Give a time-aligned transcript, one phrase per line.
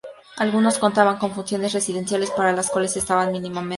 [0.37, 3.69] Algunos contaban con funciones residenciales, para las cuales estaban mínimamente dotados.